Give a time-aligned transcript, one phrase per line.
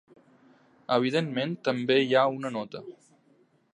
[0.95, 2.83] Evidentment també hi ha una nota.